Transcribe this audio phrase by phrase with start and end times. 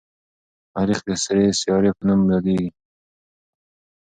[0.73, 2.69] مریخ د سرې سیارې په نوم یادیږي.